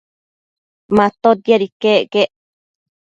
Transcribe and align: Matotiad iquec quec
Matotiad 0.95 1.61
iquec 1.67 2.03
quec 2.11 2.29